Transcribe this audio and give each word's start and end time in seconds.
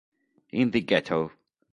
In 0.51 0.71
the 0.71 0.81
Ghetto 0.81 1.31